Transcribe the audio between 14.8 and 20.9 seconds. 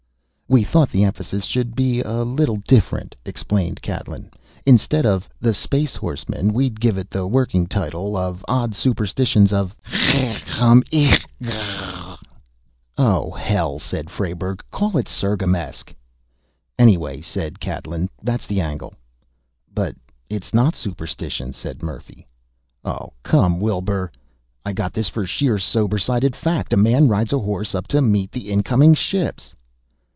it Sirgamesk." "Anyway," said Catlin, "that's the angle." "But it's not